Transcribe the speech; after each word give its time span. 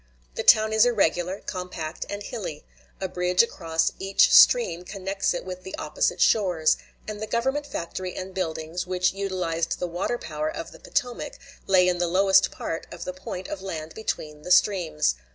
The 0.33 0.41
town 0.41 0.73
is 0.73 0.83
irregular, 0.83 1.41
compact, 1.45 2.07
and 2.09 2.23
hilly; 2.23 2.65
a 2.99 3.07
bridge 3.07 3.43
across 3.43 3.91
each 3.99 4.33
stream 4.33 4.83
connects 4.83 5.31
it 5.35 5.45
with 5.45 5.61
the 5.61 5.75
opposite 5.75 6.19
shores, 6.19 6.75
and 7.07 7.21
the 7.21 7.27
Government 7.27 7.67
factory 7.67 8.15
and 8.15 8.33
buildings, 8.33 8.87
which 8.87 9.13
utilized 9.13 9.77
the 9.77 9.85
water 9.85 10.17
power 10.17 10.49
of 10.49 10.71
the 10.71 10.79
Potomac, 10.79 11.37
lay 11.67 11.87
in 11.87 11.99
the 11.99 12.07
lowest 12.07 12.49
part 12.49 12.87
of 12.91 13.05
the 13.05 13.13
point 13.13 13.47
of 13.47 13.61
land 13.61 13.93
between 13.93 14.41
the 14.41 14.49
streams. 14.49 15.13